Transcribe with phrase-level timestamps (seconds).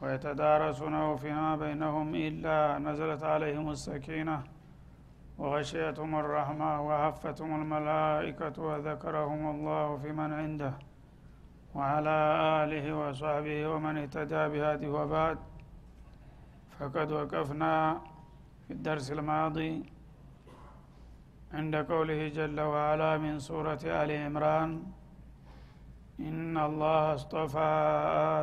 [0.00, 4.38] ويتدارسونه فيما بينهم إلا نزلت عليهم السكينة
[5.38, 10.72] وغشيتهم الرحمة وهفتهم الملائكة وذكرهم الله في من عنده
[11.74, 12.16] وعلى
[12.62, 15.38] آله وصحبه ومن اهتدى بهذه وبعد.
[16.78, 18.00] فقد وقفنا
[18.64, 19.72] في الدرس الماضي
[21.58, 24.70] عند قوله جل وعلا من سورة آل عمران
[26.20, 27.70] إن الله اصطفى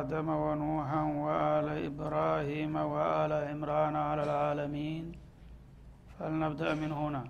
[0.00, 5.12] آدم ونوحا وآل إبراهيم وآل عمران على العالمين.
[6.20, 7.24] فلنبدأ من هنا.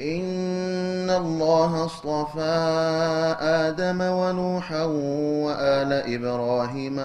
[0.00, 2.56] إن الله اصطفى
[3.40, 4.84] آدم ونوحا
[5.44, 7.04] وآل إبراهيم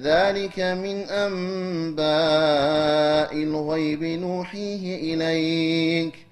[0.00, 2.02] ذلك من أنباء
[3.42, 6.26] الغيب نوحيه إليك.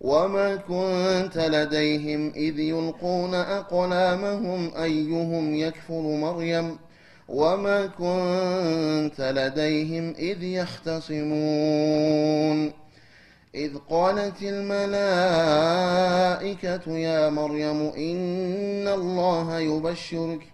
[0.00, 6.78] وما كنت لديهم إذ يلقون أقلامهم أيهم يكفر مريم.
[7.28, 11.24] وما كنت لديهم إذ يختصمون.
[13.54, 14.98] إذ قالت الملائكة
[16.98, 20.53] يا مريم إن الله يبشرك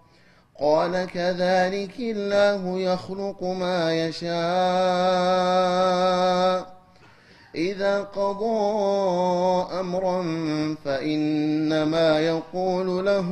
[0.61, 4.31] قال كذلك الله يخلق ما يشاء.
[7.55, 8.59] إذا قضى
[9.79, 10.23] أمرا
[10.85, 13.29] فإنما يقول له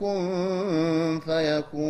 [0.00, 1.82] كن فيكون.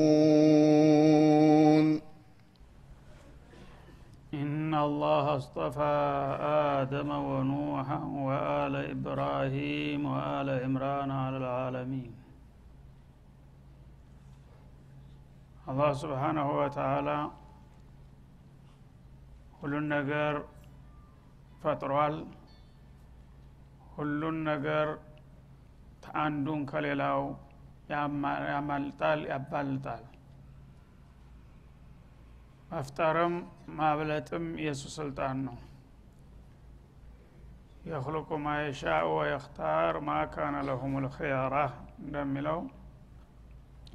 [4.34, 6.36] إن الله اصطفى
[6.80, 12.21] آدم ونوحا وآل إبراهيم وآل عمران على العالمين.
[15.72, 17.10] አላህ ስብሓናሁ ወተዓላ
[19.58, 20.34] ሁሉን ነገር
[21.62, 22.16] ፈጥሯል።
[23.94, 24.88] ሁሉን ነገር
[26.22, 27.22] አንዱን ከሌላው
[28.50, 30.04] ያማልጣል ያባልጣል።
[32.70, 33.36] መፍጠርም
[33.78, 35.56] ማብለጥም የእሱ ስልጣን ነው።
[37.86, 40.94] የክልቁ ማ የሻእ ወየክታር ማ ካነ ለሁም
[42.02, 42.60] እንደሚለው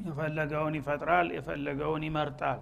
[0.06, 2.60] የፈለገውን ይፈጥራል የፈለገውን ይመርጣል።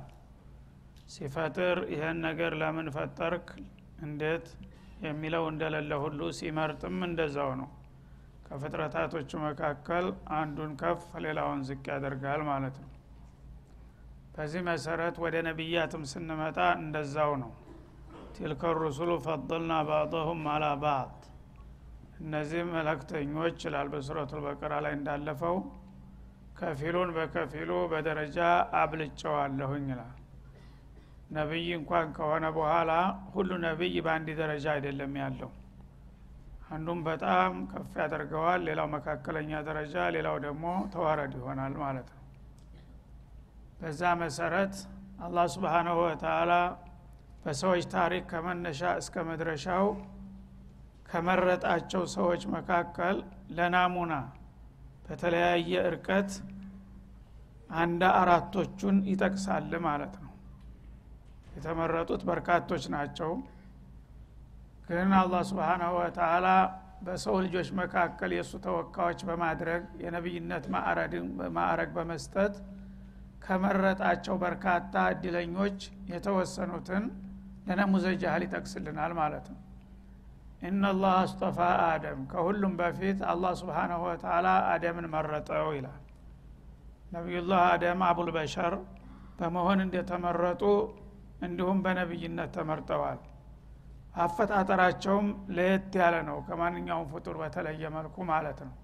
[1.09, 3.47] ሲፈጥር ይህን ነገር ለምን ፈጠርክ?
[4.05, 4.45] እንዴት?
[5.05, 7.69] የሚለው እንደሌለ ሁሉ ሲመርጥም እንደዛው ነው።
[8.47, 10.05] ከፍጥረታቶቹ መካከል
[10.37, 12.89] አንዱን ከፍ ሌላውን ዝቅ ያደርጋል ማለት ነው።
[14.35, 17.51] በዚህ መሰረት ወደ ነቢያትም ስንመጣ እንደዛው ነው።
[18.35, 21.21] ቲልከ ሩሱሉ ፈضልና ባዕضሁም አላ ባዕድ።
[22.21, 25.55] እነዚህ መለክተኞች ይላል በሱረቱ ልበቀራ ላይ እንዳለፈው
[26.55, 28.37] ከፊሉን በከፊሉ በደረጃ
[28.81, 30.13] አብልጨዋለሁኝ ይላል።
[31.35, 32.91] ነቢይ እንኳን ከሆነ በኋላ
[33.33, 35.51] ሁሉ ነቢይ በአንድ ደረጃ አይደለም ያለው።
[36.69, 40.63] አንዱም በጣም ከፍ ያደርገዋል ሌላው መካከለኛ ደረጃ ሌላው ደግሞ
[40.93, 42.21] ተዋረድ ይሆናል ማለት ነው።
[43.79, 44.75] በዛ መሰረት
[45.25, 46.53] አላህ ስብሓናሁ ወተላ
[47.43, 49.85] በሰዎች ታሪክ ከመነሻ እስከ መድረሻው
[51.09, 53.17] ከመረጣቸው ሰዎች መካከል
[53.57, 54.13] ለናሙና
[55.05, 56.31] በተለያየ እርቀት
[57.75, 60.31] አንድ አራቶቹን ይጠቅሳል ማለት ነው።
[61.55, 63.31] የተመረጡት በርካቶች ናቸው።
[64.89, 66.47] ግን አላህ ስብሓናሁ ወተላ
[67.05, 70.65] በሰው ልጆች መካከል የእሱ ተወካዮች በማድረግ የነቢይነት
[71.55, 72.53] ማዕረግ በመስጠት
[73.45, 75.79] ከመረጣቸው በርካታ እድለኞች
[76.11, 77.03] የተወሰኑትን
[77.67, 79.59] ለነሙዘጅ ያህል ይጠቅስልናል ማለት ነው
[80.61, 86.01] ኢናላህ አስጠፋ አደም። ከሁሉም በፊት አላህ ስብሓናሁ ወተላ አደምን መረጠው ይላል።
[87.11, 88.73] ነቢዩላህ አደም አቡልበሸር
[89.39, 90.63] በመሆን እንደተመረጡ
[91.41, 93.19] እንዲሁም በነቢይነት ተመርጠዋል።
[94.17, 98.75] አፈጣጠራቸውም ለየት ያለ ነው ከማንኛውም ፍጡር በተለየ መልኩ ማለት ነው።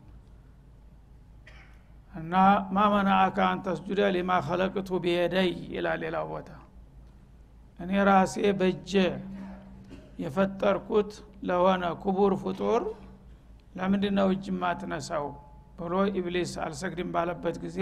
[2.14, 2.34] እና
[2.76, 6.50] ማመናአካ አንተስጁደ ሊማ ከለቅቱ ቢየደይ ይላል ሌላው ቦታ።
[7.80, 8.92] እኔ ራሴ በእጄ
[10.22, 11.12] የፈጠርኩት
[11.50, 12.82] ለሆነ ክቡር ፍጡር
[13.76, 15.26] ለምንድ ነው እጅ ማትነሳው
[15.78, 17.80] ብሎ ኢብሊስ አልሰግድም ባለበት ጊዜ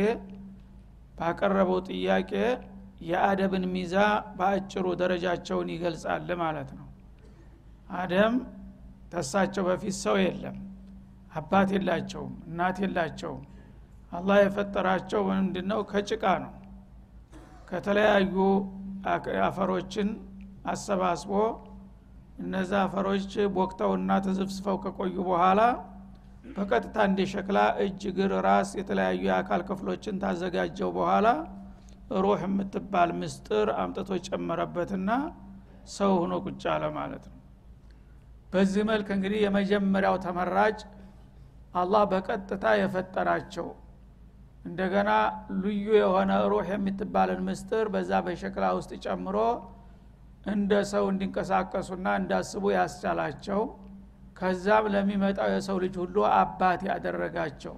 [1.17, 2.31] ባቀረበው ጥያቄ
[3.09, 3.95] የአደብን ሚዛ
[4.37, 6.87] በአጭሩ ደረጃቸውን ይገልጻል ማለት ነው።
[7.93, 8.33] አደም
[9.11, 10.57] ተሳቸው በፊት ሰው የለም።
[11.33, 13.43] አባት የላቸውም እናት የላቸውም።
[14.11, 16.53] አላህ የፈጠራቸው ምንድን ነው ከጭቃ ነው።
[17.69, 18.35] ከተለያዩ
[19.43, 20.07] አፈሮችን
[20.65, 21.31] አሰባስቦ
[22.39, 25.61] እነዛ አፈሮች ቦክተውና ተዘፍስፈው ከቆዩ በኋላ
[26.53, 31.27] በቀጥታ እንደ ሸክላ እጅ እግር ራስ የተለያዩ የአካል ክፍሎችን ታዘጋጀው በኋላ
[32.19, 35.09] ሩህ የምትባል ምስጥር አምጥቶ ጨመረበትና
[35.95, 37.35] ሰው ሆኖ ቁጭ አለ ማለት ነው።
[38.53, 40.79] በዚህ መልክ እንግዲህ የመጀመሪያው ተመራጭ
[41.73, 43.67] አላህ በቀጥታ የፈጠራቸው
[44.65, 45.09] እንደገና
[45.61, 49.37] ልዩ የሆነ ሩህ የምትባልን ምስጥር በዛ በሸክላ ውስጥ ጨምሮ
[50.45, 53.61] እንደ ሰው እንዲንቀሳቀሱና እንዳስቡ ያስቻላቸው
[54.37, 57.75] ከዛም ለሚመጣው የሰው ልጅ ሁሉ አባት ያደረጋቸው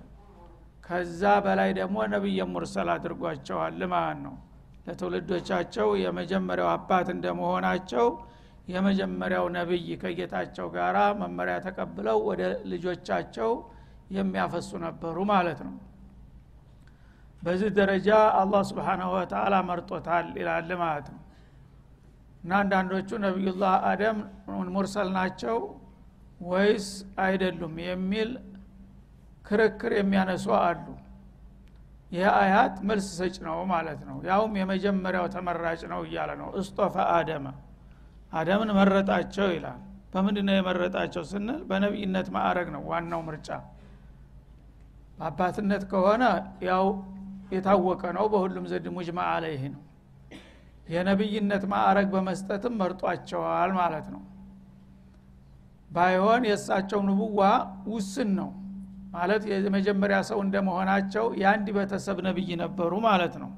[0.85, 4.35] ከዛ በላይ ደግሞ ነቢየ ሙርሰል አድርጓቸዋል ማለት ነው።
[4.85, 8.05] ለትውልዶቻቸው የመጀመሪያው አባት እንደመሆናቸው
[8.71, 12.41] የመጀመሪያው ነቢይ ከጌታቸው ጋር መመሪያ ተቀብለው ወደ
[12.71, 13.51] ልጆቻቸው
[14.17, 15.75] የሚያፈሱ ነበሩ ማለት ነው።
[17.41, 21.20] በዚህ ደረጃ አላህ ስብሓናሁ ወተላ መርጦታል ይላል ማለት ነው
[22.43, 24.17] እና አንዳንዶቹ ነቢዩላህ አደም
[24.75, 25.57] ሙርሰል ናቸው
[26.45, 26.87] ወይስ
[27.23, 28.29] አይደሉም የሚል
[29.47, 30.85] ክርክር የሚያነሱ አሉ።
[32.11, 37.45] ይህ አያት መልስ ሰጭ ነው ማለት ነው። ያውም የመጀመሪያው ተመራጭ ነው እያለ ነው። እስጦፈ አደመ።
[38.33, 39.79] አደምን መረጣቸው ይላል።
[40.13, 43.49] በምንድ ነው የመረጣቸው ስንል በነቢይነት ማዕረግ ነው ዋናው ምርጫ።
[45.17, 46.23] በአባትነት ከሆነ
[46.67, 46.85] ያው
[47.51, 49.81] የታወቀ ነው በሁሉም ዘንድ ሙጅማ አለይህ ነው
[50.91, 54.21] የነቢይነት ማዕረግ በመስጠትም መርጧቸዋል ማለት ነው።
[55.89, 57.41] ባይሆን የእሳቸው ንቡዋ
[57.93, 58.49] ውስን ነው
[59.13, 63.51] ማለት የመጀመሪያ ሰው እንደመሆናቸው የአንድ ቤተሰብ ነብይ ነበሩ ማለት ነው።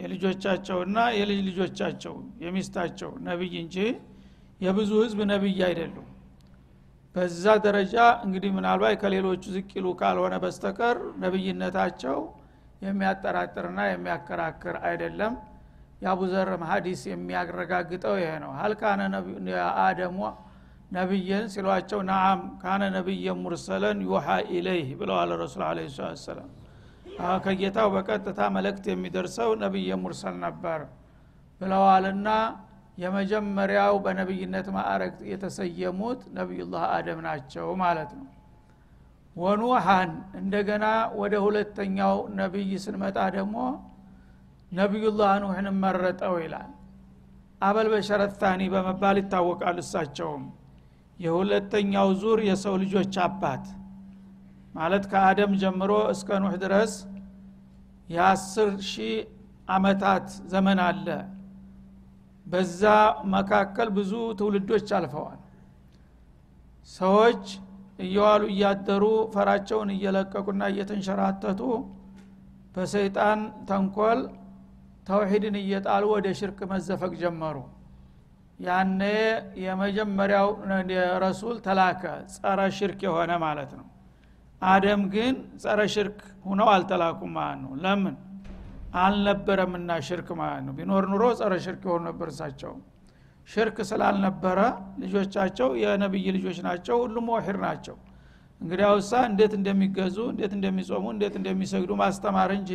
[0.00, 3.76] የልጆቻቸውና የልጅ ልጆቻቸው የሚስታቸው ነብይ እንጂ
[4.60, 6.06] የብዙ ህዝብ ነብይ አይደሉም።
[7.14, 12.18] በዛ ደረጃ እንግዲህ ምናልባት ከሌሎቹ ዝቅሉ ካልሆነ በስተቀር ነብይነታቸው
[12.82, 15.32] የሚያጠራጥርና የሚያከራክር አይደለም
[16.02, 19.00] የአቡዘር ሀዲስ የሚያረጋግጠው ይሄ ነው። ሀልካነ
[19.84, 20.18] አደሞ
[20.92, 25.78] ነቢይን ሲሏቸው ናአም ካነ ነቢየ ሙርሰለን ዩሃ ኢለይህ ብለዋል ረሱል አለ
[26.22, 26.48] ሰላም
[27.44, 30.80] ከጌታው በቀጥታ መልእክት የሚደርሰው ነቢየ ሙርሰል ነበር
[31.60, 32.28] ብለዋልና
[32.98, 38.26] የመጀመሪያው በነቢይነት ማዕረግ የተሰየሙት ነቢዩላህ አደም ናቸው ማለት ነው።
[39.36, 40.86] ወኑሃን እንደገና
[41.20, 43.56] ወደ ሁለተኛው ነቢይ ስንመጣ ደግሞ
[44.72, 46.70] ነቢዩላህ ኑህን መረጠው ይላል።
[47.62, 50.44] አበል በሸረታኒ በመባል ይታወቃል እሳቸውም።
[51.18, 53.64] የሁለተኛው ዙር የሰው ልጆች አባት
[54.74, 56.92] ማለት ከአደም ጀምሮ እስከ ኑህ ድረስ
[58.08, 59.16] የአስር ሺህ
[59.68, 61.06] አመታት ዘመን አለ።
[62.46, 62.82] በዛ
[63.32, 65.40] መካከል ብዙ ትውልዶች አልፈዋል።
[66.90, 67.42] ሰዎች
[67.98, 71.60] እየዋሉ እያደሩ ፈራቸውን እየለቀቁና እየተንሸራተቱ
[72.74, 74.20] በሰይጣን ተንኮል
[75.08, 77.56] ተውሂድን እየጣሉ ወደ ሽርክ መዘፈቅ ጀመሩ።
[78.60, 79.00] ያኔ
[79.64, 80.48] የመጀመሪያው
[81.24, 82.02] ረሱል ተላከ
[82.34, 83.86] ጸረ ሽርክ የሆነ ማለት ነው።
[84.62, 88.16] አደም ግን ጸረ ሽርክ ሁነው አልተላኩም ማለት ነው። ለምን?
[88.98, 92.72] አልነበረምና ሽርክ ማለት ነው። ቢኖር ኑሮ ጸረ ሽርክ የሆኑ ነበር እሳቸው።
[93.48, 94.58] ሽርክ ስላልነበረ
[95.02, 97.96] ልጆቻቸው የነብይ ልጆች ናቸው ሁሉም ወሒር ናቸው።
[98.60, 102.72] እንግዲያውሳ እንዴት እንደሚገዙ እንዴት እንደሚጾሙ እንዴት እንደሚሰግዱ ማስተማር እንጂ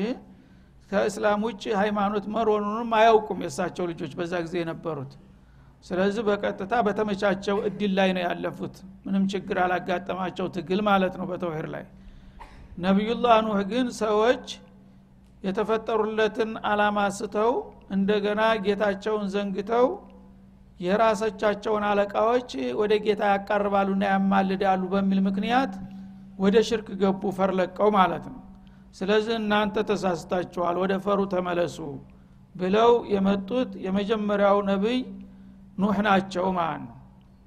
[0.94, 5.14] ከእስላም ውጭ ሃይማኖት መሮኑንም አያውቁም የእሳቸው ልጆች በዛ ጊዜ የነበሩት።
[5.86, 11.86] ስለዚህ በቀጥታ በተመቻቸው እድል ላይ ነው ያለፉት። ምንም ችግር አላጋጠማቸው ትግል ማለት ነው በተውሂድ ላይ።
[12.84, 14.46] ነቢዩላህ ኑህ ግን ሰዎች
[15.44, 17.52] የተፈጠሩለትን አላማ ስተው
[17.92, 19.88] እንደገና ጌታቸውን ዘንግተው
[20.80, 25.74] የራሶቻቸውን አለቃዎች ወደ ጌታ ያቃርባሉና ያማልዳሉ በሚል ምክንያት
[26.40, 28.40] ወደ ሽርክ ገቡ ፈርለቀው ማለት ነው
[28.94, 31.78] ስለዚህ እናንተ ተሳስታችኋል ወደ ፈሩ ተመለሱ
[32.56, 35.00] ብለው የመጡት የመጀመሪያው ነቢይ
[35.78, 36.90] ኑህ ናቸው ማለት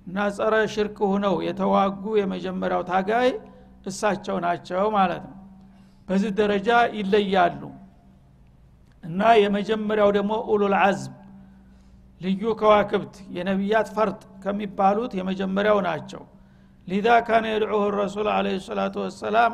[0.06, 3.28] እና ጸረ ሽርክ ሁነው የተዋጉ የመጀመሪያው ታጋይ
[3.86, 5.34] እሳቸው ናቸው ማለት ነው።
[6.08, 7.60] በዚህ ደረጃ ይለያሉ።
[9.04, 11.14] እና የመጀመሪያው ደግሞ ኡሉል አዝም
[12.20, 16.22] ልዩ ከዋክብት የነቢያት ፈርጥ ከሚባሉት የመጀመሪያው ናቸው።
[16.88, 19.52] ሊዛ ካነ የድዑሁ ረሱል አለ ሰላቱ ወሰላም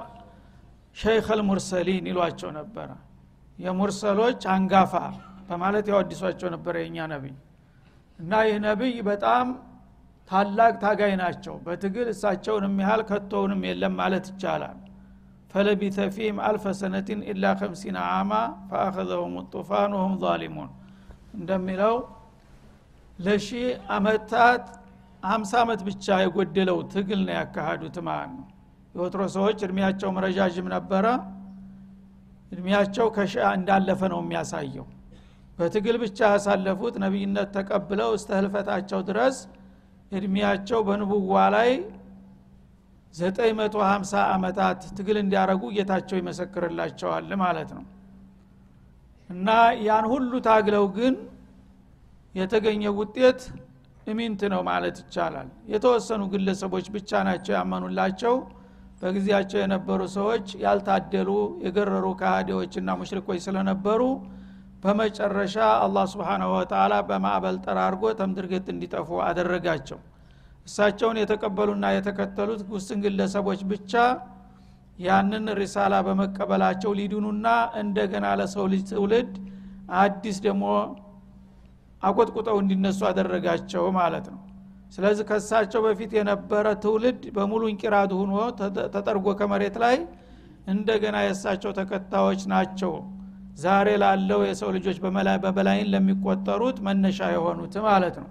[0.97, 2.91] ሸይኽ አልሙርሰሊን ይሏቸው ነበረ።
[3.59, 4.95] የሙርሰሎች አንጋፋ
[5.49, 7.35] በማለት ያወዲሷቸው ነበረ የእኛ ነቢይ።
[8.19, 9.47] እና ይህ ነቢይ በጣም
[10.31, 14.79] ታላቅ ታጋይ ናቸው። በትግል እሳቸውን የሚያህል ከቶውንም የለም ማለት ይቻላል።
[15.53, 18.33] ፈለቢተ ፊህም አልፈ ሰነትን ኢላ ከምሲና አማ
[18.69, 20.71] ፈአኸዘሁም ጡፋን ወሁም ዛሊሙን
[21.37, 21.97] እንደሚለው
[23.19, 23.49] ለሺ
[23.97, 24.65] አመታት
[25.23, 28.47] ሀምሳ ዓመት ብቻ የጎደለው ትግል ነው ያካሃዱት ማለት ነው
[28.95, 31.07] የወትሮ ሰዎች እድሜያቸውም ረዣዥም ነበረ።
[32.53, 34.87] እድሜያቸው ከሺ እንዳለፈ ነው የሚያሳየው።
[35.59, 39.37] በትግል ብቻ ያሳለፉት ነቢይነት ተቀብለው እስተ ህልፈታቸው ድረስ
[40.13, 41.71] እድሜያቸው በንቡዋ ላይ
[43.15, 47.85] 950 አመታት ትግል እንዲያረጉ ጌታቸው ይመሰክርላቸዋል ማለት ነው።
[49.31, 49.49] እና
[49.87, 51.15] ያን ሁሉ ታግለው ግን
[52.35, 53.41] የተገኘ ውጤት
[54.07, 58.35] እሚንት ነው ማለት ይቻላል። የተወሰኑ ግለሰቦች ብቻ ናቸው ያመኑላቸው
[59.03, 61.31] በጊዜያቸው የነበሩ ሰዎች ያልታደሉ
[61.65, 64.03] የገረሩ ካህዲዎችና ሙሽሪኮች ስለነበሩ
[64.85, 69.99] በመጨረሻ አላህ ስብሓናሁ ወተላ በማዕበል ጠራርጎ ተምድርገት እንዲጠፉ አደረጋቸው።
[70.67, 73.93] እሳቸውን የተቀበሉና የተከተሉት ውስን ግለሰቦች ብቻ
[74.99, 77.47] ያንን ሪሳላ በመቀበላቸው ሊድኑና
[77.83, 79.31] እንደገና ለሰው ልጅ ትውልድ
[80.01, 80.65] አዲስ ደግሞ
[82.03, 84.41] አቆጥቁጠው እንዲነሱ አደረጋቸው ማለት ነው
[84.93, 88.35] ስለዚህ ከሳቸው በፊት የነበረ ትውልድ በሙሉ እንቂራድ ሁኖ
[88.95, 89.97] ተጠርጎ ከመሬት ላይ
[90.73, 92.93] እንደገና የእሳቸው ተከታዮች ናቸው።
[93.63, 94.99] ዛሬ ላለው የሰው ልጆች
[95.43, 98.31] በበላይን ለሚቆጠሩት መነሻ የሆኑት ማለት ነው።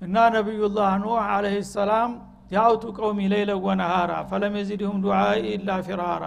[0.00, 2.12] እና ነቢዩላህ ኑህ አለህ ሰላም
[2.52, 6.24] ዳአውቱ ቀውሚ ለይለ ወነሃራ ፈለም የዚድሁም ዱዓኢ ኢላ ፊራራ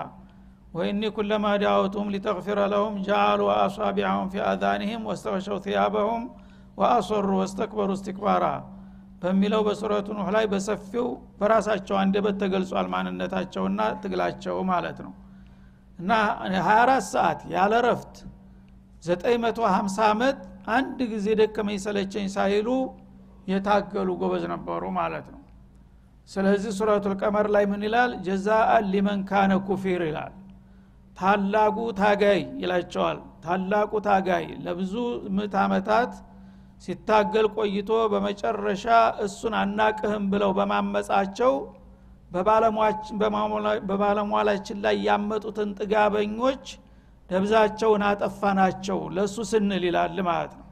[0.76, 6.24] ወኢኒ ኩለማ ዳአውቱም ሊተግፊረ ለሁም ጃአሉ አሷቢዐሁም ፊ አዛኒህም ወስተገሸው ثያበሁም
[6.80, 8.46] ወአሰሩ ወስተክበሩ እስትክባራ
[9.26, 11.06] በሚለው በሱረቱ ኑህ ላይ በሰፊው
[11.40, 15.14] በራሳቸው አንደበት ተገልጿል ማንነታቸውና ትግላቸው ማለት ነው።
[16.00, 16.12] እና
[16.60, 18.16] 24 ሰዓት ያለ ረፍት
[19.04, 20.40] 950 ዓመት
[20.76, 22.70] አንድ ጊዜ ደከመኝ ሰለቸኝ ሳይሉ
[23.48, 25.42] የታገሉ ጎበዝ ነበሩ ማለት ነው።
[26.30, 28.12] ስለዚህ ሱረቱ ልቀመር ላይ ምን ይላል?
[28.28, 30.34] ጀዛአን ሊመን ካነ ኩፊር ይላል።
[31.18, 34.94] ታላቁ ታጋይ ይላቸዋል። ታላቁ ታጋይ ለብዙ
[35.36, 36.12] ምት ዓመታት
[36.82, 38.86] ሲታገል ቆይቶ በመጨረሻ
[39.26, 41.54] እሱን አናቅህም ብለው በማመጻቸው
[43.90, 46.66] በባለሟላችን ላይ ያመጡትን ጥጋበኞች
[47.30, 50.64] ደብዛቸውን አጠፋናቸው ለእሱ ስንል ይላል ማለት ነው።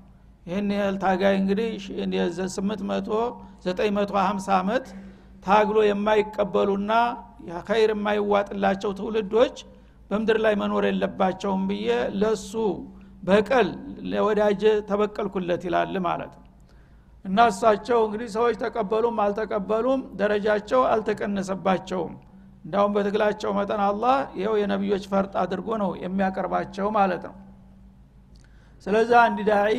[0.45, 1.69] ይህን ያህል ታጋይ እንግዲህ
[3.65, 4.85] 950 ዓመት
[5.45, 6.91] ታግሎ የማይቀበሉና
[7.67, 9.55] ኸይር የማይዋጥላቸው ትውልዶች
[10.09, 11.87] በምድር ላይ መኖር የለባቸውም ብዬ
[12.21, 12.51] ለሱ
[13.23, 13.67] በቀል
[14.11, 16.41] ለወዳጀ ተበቀልኩለት ይላል ማለት ነው።
[17.25, 22.13] እና እሳቸው እንግዲህ ሰዎች ተቀበሉም አልተቀበሉም ደረጃቸው አልተቀነሰባቸውም።
[22.65, 27.35] እንዳሁም በትግላቸው መጠን አላህ ይኸው የነቢዮች ፈርጥ አድርጎ ነው የሚያቀርባቸው ማለት ነው።
[28.85, 29.75] ስለዚህ አንድ ዳዒ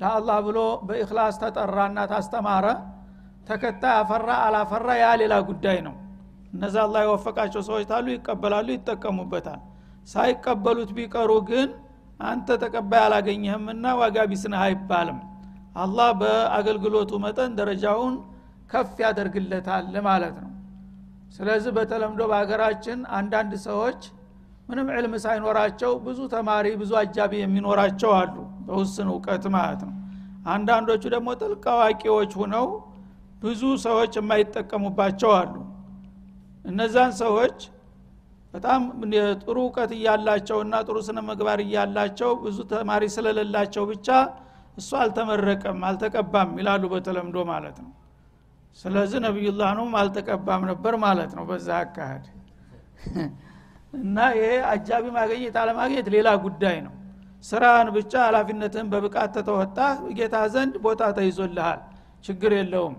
[0.00, 2.66] ለአላህ ብሎ በእክላስ ተጠራና ታስተማረ
[3.48, 5.94] ተከታይ አፈራ አላፈራ ያ ሌላ ጉዳይ ነው።
[6.52, 9.60] እነዛ አላህ የወፈቃቸው ሰዎች ታሉ ይቀበላሉ ይጠቀሙበታል።
[10.08, 11.68] ሳይቀበሉት ቢቀሩ ግን
[12.20, 15.18] አንተ ተቀባይ አላገኘህምና ዋጋ ቢስነህ አይባልም።
[15.82, 18.14] አላህ በአገልግሎቱ መጠን ደረጃውን
[18.70, 20.50] ከፍ ያደርግለታል ማለት ነው።
[21.36, 24.00] ስለዚህ በተለምዶ በሀገራችን አንዳንድ ሰዎች
[24.68, 28.34] ምንም ዕልም ሳይኖራቸው ብዙ ተማሪ ብዙ አጃቢ የሚኖራቸው አሉ
[28.66, 29.94] በውስን እውቀት ማለት ነው።
[30.48, 32.66] አንዳንዶቹ ደግሞ ጥልቅ አዋቂዎች ሁነው
[33.42, 35.54] ብዙ ሰዎች የማይጠቀሙባቸው አሉ።
[36.64, 37.58] እነዛን ሰዎች
[38.58, 38.82] በጣም
[39.40, 44.08] ጥሩ እውቀት እያላቸውና ጥሩ ስነ ምግባር እያላቸው ብዙ ተማሪ ስለሌላቸው ብቻ
[44.78, 47.92] እሱ አልተመረቀም አልተቀባም ይላሉ በተለምዶ ማለት ነው።
[48.78, 52.26] ስለዚህ ነቢዩላህ ኑም አልተቀባም ነበር ማለት ነው በዛ አካሄድ።
[53.98, 56.94] እና ይሄ አጃቢ ማግኘት አለማግኘት ሌላ ጉዳይ ነው።
[57.44, 59.78] ስራህን ብቻ ሀላፊነትህን በብቃት ተተወጣ
[60.18, 61.80] ጌታ ዘንድ ቦታ ተይዞልሃል።
[62.24, 62.94] ችግር የለውም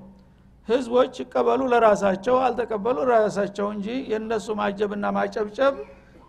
[0.70, 5.76] ህዝቦች ይቀበሉ ለራሳቸው አልተቀበሉ ለራሳቸው እንጂ የእነሱ ማጀብና ማጨብጨብ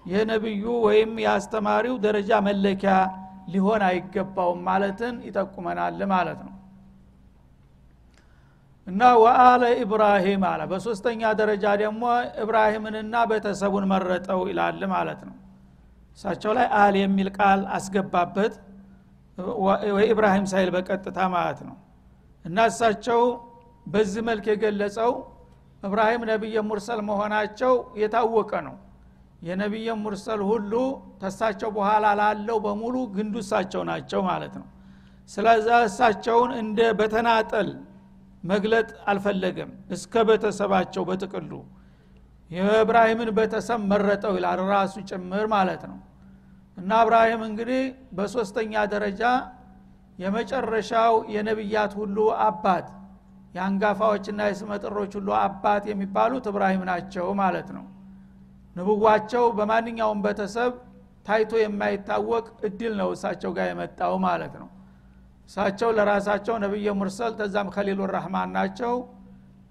[0.07, 2.95] የነቢዩ ወይም የአስተማሪው ደረጃ መለኪያ
[3.53, 6.55] ሊሆን አይገባውም ማለትን ይጠቁመናል ማለት ነው።
[8.87, 12.03] እና ወአለ ኢብራሂም አለ። በሶስተኛ ደረጃ ደግሞ
[12.43, 15.37] እብራሂምንና ቤተሰቡን መረጠው ይላል ማለት ነው።
[16.19, 18.55] እሳቸው ላይ አል የሚል ቃል አስገባበት።
[19.91, 21.77] ወኢብራሂም ሳይል በቀጥታ ማለት ነው።
[22.45, 23.21] እና እሳቸው
[23.87, 25.13] በዚህ መልክ የገለጸው
[25.83, 28.77] እብራሂም ነቢየ ሙርሰል መሆናቸው የታወቀ ነው።
[29.43, 30.73] የነቢየ ሙርሰል ሁሉ
[31.21, 34.67] ተሳቸው በኋላ ላለው በሙሉ ግንዱ እሳቸው ናቸው ማለት ነው።
[35.31, 37.69] ስለዛ እሳቸውን እንደ በተናጠል
[38.45, 41.53] መግለጥ አልፈለገም እስከ ቤተሰባቸው በጥቅሉ።
[42.51, 45.99] የእብራሂምን ቤተሰብ መረጠው ይላል ራሱ ጭምር ማለት ነው።
[46.77, 47.83] እና እብራሂም እንግዲህ
[48.17, 49.23] በሶስተኛ ደረጃ
[50.19, 52.17] የመጨረሻው የነቢያት ሁሉ
[52.47, 52.87] አባት
[53.55, 57.87] የአንጋፋዎችና የስመጥሮች ሁሉ አባት የሚባሉት እብራሂም ናቸው ማለት ነው።
[58.77, 60.73] ንብዋቸው በማንኛውም ቤተሰብ
[61.27, 64.69] ታይቶ የማይታወቅ እድል ነው እሳቸው ጋር የመጣው ማለት ነው።
[65.49, 68.95] እሳቸው ለራሳቸው ነቢየ ሙርሰል ተዛም ከሊሉ ራህማን ናቸው።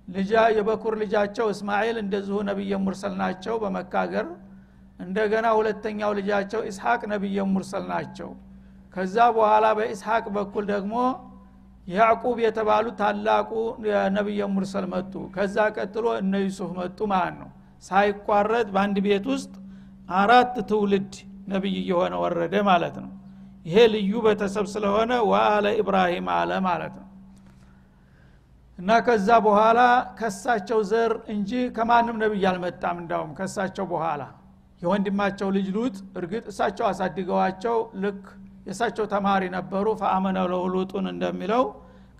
[0.07, 4.27] ልጃ የበኩር ልጃቸው እስማኤል እንደዚሁ ነቢየ ሙርሰል ናቸው በመካገር
[4.99, 8.29] እንደገና ሁለተኛው ልጃቸው ኢስሐቅ ነቢየ ሙርሰል ናቸው።
[8.93, 10.95] ከዛ በኋላ በኢስሐቅ በኩል ደግሞ
[11.89, 13.51] ያዕቁብ የተባሉ ታላቁ
[14.17, 17.49] ነቢየ ሙርሰል መጡ። ከዛ ቀጥሎ እነ ዩሱፍ መጡ ማለት ነው።
[17.83, 19.53] ሳይቋረጥ በአንድ ቤት ውስጥ
[20.15, 21.13] አራት ትውልድ
[21.47, 23.11] ነቢይ እየሆነ ወረደ ማለት ነው።
[23.65, 27.05] ይሄ ልዩ ቤተሰብ ስለሆነ ወአለ ኢብራሂም አለ ማለት ነው።
[28.77, 29.79] እና ከዛ በኋላ
[30.19, 34.21] ከሳቸው ዘር እንጂ ከማንም ነቢይ አልመጣም። እንዳውም ከሳቸው በኋላ
[34.81, 38.21] የወንድማቸው ልጅ ሉጥ እርግጥ እሳቸው አሳድገዋቸው ልክ
[38.69, 41.63] የእሳቸው ተማሪ ነበሩ። ፈአመነ ለሁ ሉጡን እንደሚለው።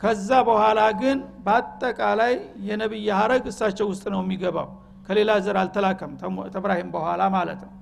[0.01, 2.33] ከዛ በኋላ ግን በአጠቃላይ
[2.67, 4.67] የነቢይ ሀረግ እሳቸው ውስጥ ነው የሚገባው።
[5.07, 6.11] ከሌላ ዘር አልተላከም
[6.53, 7.73] ተብራሂም በኋላ ማለት ነው።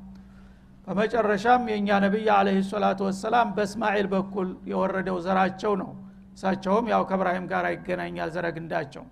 [0.88, 5.90] በመጨረሻም የእኛ ነቢይ አለህ ሰላቱ ወሰላም በእስማኤል በኩል የወረደው ዘራቸው ነው።
[6.34, 9.04] እሳቸውም ያው ከእብራሂም ጋር ይገናኛል ዘረግንዳቸው።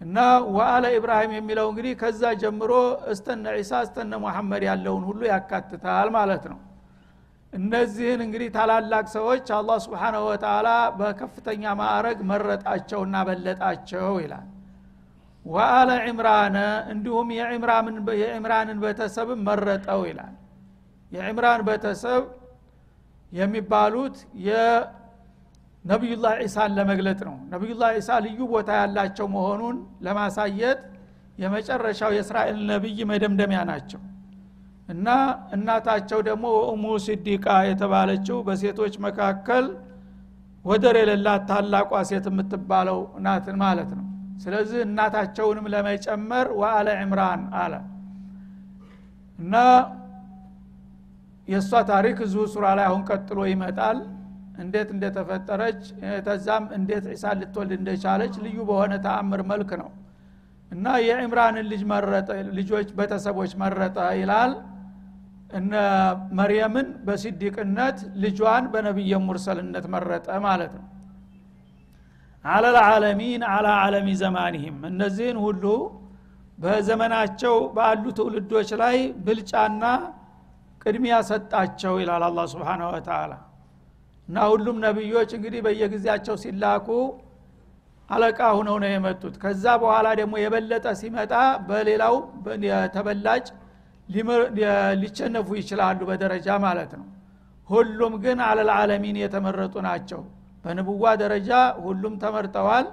[0.00, 0.16] እና
[0.54, 2.72] ወአለ ኢብራሂም የሚለው እንግዲህ ከዛ ጀምሮ
[3.12, 6.58] እስተነ ዒሳ እስተነ ሙሐመድ ያለውን ሁሉ ያካትታል ማለት ነው
[7.52, 14.46] እነዚህን እንግዲህ ታላላቅ ሰዎች አላህ ስብሓናሁ ወተላ በከፍተኛ ማዕረግ መረጣቸውና በለጣቸው ይላል።
[15.44, 16.56] ወአለ ዕምራነ
[16.92, 17.28] እንዲሁም
[18.20, 20.34] የዕምራንን ቤተሰብ መረጠው ይላል።
[21.12, 22.22] የዕምራን ቤተሰብ
[23.32, 24.16] የሚባሉት
[24.48, 26.04] የነቢዩላህ
[26.42, 30.80] ዒሳን ለመግለጥ ነው። ነቢዩላህ ዒሳ ልዩ ቦታ ያላቸው መሆኑን ለማሳየት
[31.38, 34.00] የመጨረሻው የእስራኤል ነቢይ መደምደሚያ ናቸው
[34.88, 35.08] እና
[35.54, 39.64] እናታቸው ደግሞ ወእሙ ሲዲቃ የተባለችው በሴቶች መካከል
[40.64, 44.04] ወደር የሌላት ታላቋ ሴት የምትባለው ናትን ማለት ነው።
[44.42, 47.74] ስለዚህ እናታቸውንም ለመጨመር ወአለ ዕምራን አለ።
[49.38, 49.54] እና
[51.48, 53.98] የእሷ ታሪክ እዚሁ ሱራ ላይ አሁን ቀጥሎ ይመጣል።
[54.62, 55.80] እንዴት እንደተፈጠረች
[56.26, 59.90] ተዛም እንዴት ዒሳን ልትወልድ እንደቻለች ልዩ በሆነ ተአምር መልክ ነው።
[60.72, 64.52] እና የዕምራንን ልጅ መረጠ ልጆች ቤተሰቦች መረጠ ይላል
[65.50, 65.72] እነ
[66.38, 70.86] መርየምን በሲዲቅነት ልጇን በነቢየ ሙርሰልነት መረጠ ማለት ነው።
[72.44, 75.64] አለልዓለሚን አላ ዓለሚ ዘማኒህም እነዚህን ሁሉ
[76.58, 79.82] በዘመናቸው ባሉ ትውልዶች ላይ ብልጫና
[80.82, 83.32] ቅድሚያ ሰጣቸው ይላል አላ ስብን ወተላ
[84.28, 86.88] እና ሁሉም ነቢዮች እንግዲህ በየጊዜያቸው ሲላኩ
[88.08, 91.32] አለቃ ሁነው ነው የመጡት። ከዛ በኋላ ደግሞ የበለጠ ሲመጣ
[91.68, 92.14] በሌላው
[92.94, 93.46] ተበላጭ
[95.00, 97.06] ሊቸነፉ ይችላሉ በደረጃ ማለት ነው
[97.68, 100.20] ሁሉም ግን አለልዓለሚን የተመረጡ ናቸው
[100.64, 101.50] በንብዋ ደረጃ
[101.84, 102.86] ሁሉም ተመርጠዋል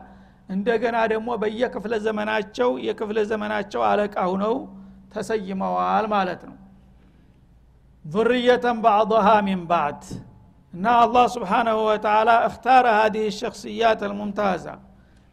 [0.49, 4.55] እንደገና ደግሞ በየክፍለ ዘመናቸው የክፍለ ዘመናቸው አለቃ ሁነው
[5.13, 6.55] ተሰይመዋል ማለት ነው
[8.05, 10.03] ذርየተን ባዕضሃ ሚን ባዕድ
[10.73, 14.65] እና አላህ ስብሓናሁ ወተላ እክታረ ሀዲህ ሸክስያት አልሙምታዛ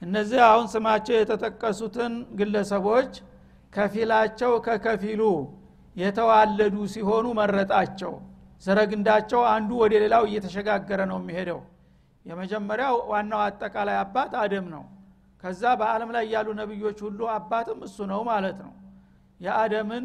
[0.03, 3.13] እነዚህ አሁን ስማቸው የተጠቀሱትን ግለሰቦች
[3.73, 5.23] ከፊላቸው ከከፊሉ
[5.97, 8.13] የተዋለዱ ሲሆኑ መረጣቸው።
[8.63, 11.61] ዘረግንዳቸው አንዱ ወደ ሌላው እየተሸጋገረ ነው የሚሄደው።
[12.27, 14.85] የመጀመሪያው ዋናው አጠቃላይ አባት አደም ነው።
[15.43, 18.73] ከዛ በአለም ላይ ያሉ ነቢዮች ሁሉ አባትም እሱ ነው ማለት ነው።
[19.41, 20.05] የአደምን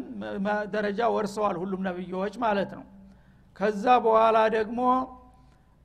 [0.74, 2.84] ደረጃ ወርሰዋል ሁሉም ነቢዮች ማለት ነው።
[3.56, 4.80] ከዛ በኋላ ደግሞ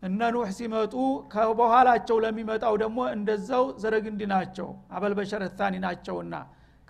[0.01, 0.93] እነ ኑህ ሲመጡ
[1.33, 6.33] ከበኋላቸው ለሚመጣው ደግሞ እንደዛው ዘረግንዲ ናቸው አበልበሸረታኒ ናቸውና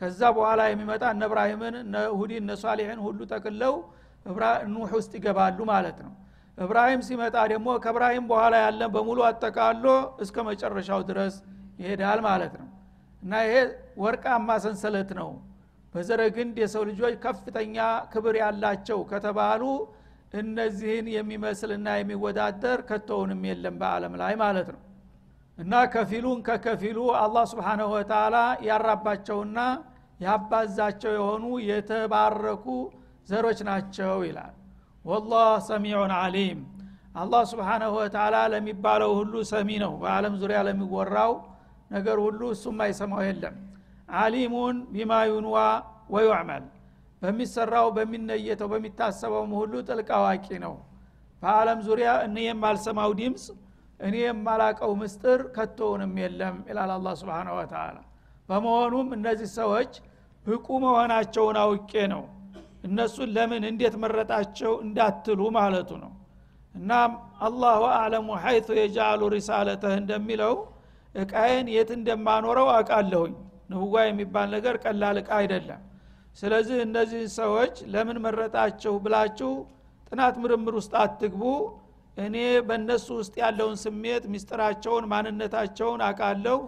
[0.02, 3.74] ከዛ በኋላ የሚመጣ እነ እብራሂምን እነ ሁዲን እነ ሷሊሕን ሁሉ ጠቅለው
[4.74, 6.14] ኑህ ውስጥ ይገባሉ ማለት ነው።
[6.58, 9.86] እብራሂም ሲመጣ ደግሞ ከእብራሂም በኋላ ያለ በሙሉ አጠቃሎ
[10.24, 11.36] እስከ መጨረሻው ድረስ
[11.80, 12.68] ይሄዳል ማለት ነው።
[13.22, 13.56] እና ይሄ
[13.98, 15.30] ወርቃማ ሰንሰለት ነው።
[15.94, 17.78] በዘረግንድ የሰው ልጆች ከፍተኛ
[18.14, 19.64] ክብር ያላቸው ከተባሉ
[20.34, 24.82] እነዚህን የሚመስልና የሚወዳደር ከቶውንም የለም በአለም ላይ ማለት ነው
[25.58, 28.36] እና ከፊሉን ከከፊሉ አላህ ስብሓንሁ ወተላ
[28.68, 29.60] ያራባቸውና
[30.20, 32.66] ያባዛቸው የሆኑ የተባረኩ
[33.30, 34.54] ዘሮች ናቸው ይላል።
[35.06, 36.60] ወላህ ሰሚዑን አሊም
[37.16, 41.34] አላህ ስብሓናሁ ወተላ ለሚባለው ሁሉ ሰሚ ነው። በአለም ዙሪያ ለሚወራው
[41.92, 43.56] ነገር ሁሉ እሱም አይሰማው የለም።
[44.22, 45.58] አሊሙን ቢማ ዩንዋ
[46.14, 46.64] ወዩዕመል።
[47.22, 50.74] በሚሰራው በሚነየተው በሚታሰበውም ሁሉ ጥልቅ አዋቂ ነው።
[51.42, 53.44] በአለም ዙሪያ እኔ የማልሰማው ድምፅ
[54.04, 57.98] እኔ የማላቀው ምስጥር ከቶውንም የለም ይላል አላ ስብን ወተላ
[58.50, 59.92] በመሆኑም እነዚህ ሰዎች
[60.46, 62.24] ብቁ መሆናቸውን አውቄ ነው።
[62.88, 66.12] እነሱን ለምን እንዴት መረጣቸው እንዳትሉ ማለቱ ነው።
[66.76, 66.92] እና
[67.48, 70.54] አላሁ አዕለሙ ሐይቱ የጃአሉ ሪሳለተህ እንደሚለው
[71.16, 73.34] እቃዬን የት እንደማኖረው አውቃለሁኝ።
[73.72, 75.82] ንብዋ የሚባል ነገር ቀላል እቃ አይደለም።
[76.38, 79.52] ስለዚህ እነዚህ ሰዎች ለምን መረጣቸው ብላችሁ
[80.10, 81.44] ጥናት ምርምር ውስጥ አትግቡ
[82.17, 82.37] እኔ
[82.69, 86.59] በእነሱ ውስጥ ያለውን ስሜት ሚስጥራቸውን ማንነታቸውን አቃለሁ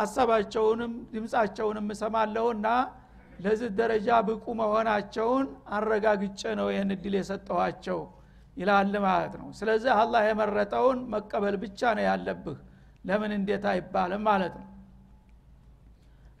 [0.00, 2.66] ሀሳባቸውንም ድምፃቸውንም እሰማለሁና
[3.44, 8.00] ለዚህ ደረጃ ብቁ መሆናቸውን አረጋግጬ ነው ይህን እድል የሰጠኋቸው
[8.56, 12.58] ይላል ማለት ነው ስለዚህ አላህ የመረጠውን መቀበል ብቻ ነው ያለብህ
[13.10, 14.66] ለምን እንዴት አይባልም ማለት ነው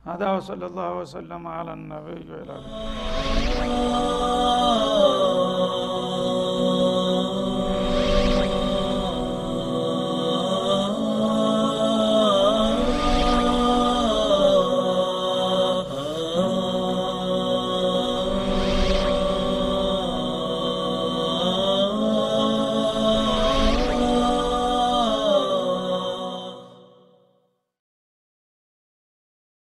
[0.04, 4.13] هذا وصلى الله وسلم على النبي وعلى اله